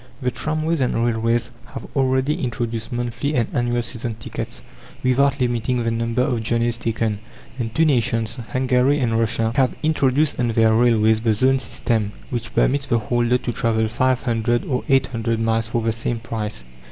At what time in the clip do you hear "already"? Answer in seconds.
1.95-2.41